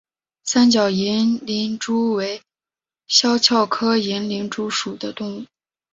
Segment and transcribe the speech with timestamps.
[0.43, 2.41] 三角银鳞蛛为
[3.05, 5.45] 肖鞘科银鳞蛛属的动物。